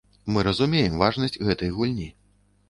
[0.35, 2.09] Мы разумеем важнасць гэтай гульні.